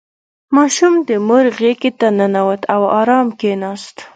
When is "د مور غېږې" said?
1.07-1.91